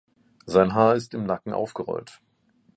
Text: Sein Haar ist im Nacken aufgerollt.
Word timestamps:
Sein 0.47 0.73
Haar 0.73 0.95
ist 0.95 1.13
im 1.13 1.27
Nacken 1.27 1.53
aufgerollt. 1.53 2.21